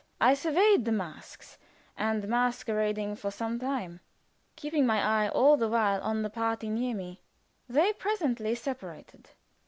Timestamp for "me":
6.95-7.21